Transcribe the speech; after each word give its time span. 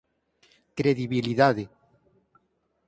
Credibilidade 0.77 1.63